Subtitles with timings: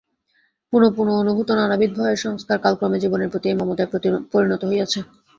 [0.73, 3.89] পুনঃপুন অনুভূত নানাবিধ ভয়ের সংস্কার কালক্রমে জীবনের প্রতি এই মমতায়
[4.33, 4.99] পরিণত হইয়াছে।